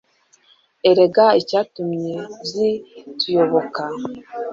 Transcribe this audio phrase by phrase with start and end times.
[0.89, 2.15] erega icyatumye
[2.49, 3.83] zituyoboka